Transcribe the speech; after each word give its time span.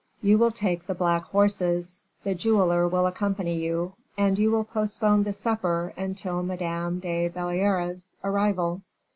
You 0.23 0.39
will 0.39 0.49
take 0.49 0.87
the 0.87 0.95
black 0.95 1.25
horses: 1.25 2.01
the 2.23 2.33
jeweler 2.33 2.87
will 2.87 3.05
accompany 3.05 3.57
you; 3.59 3.93
and 4.17 4.39
you 4.39 4.49
will 4.49 4.63
postpone 4.63 5.21
the 5.21 5.31
supper 5.33 5.93
until 5.95 6.41
Madame 6.41 6.97
de 6.99 7.29
Belliere's 7.29 8.15
arrival." 8.23 8.81